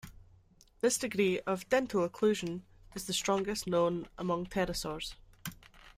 [0.79, 2.61] This degree of "dental occlusion"
[2.95, 5.13] is the strongest known among pterosaurs.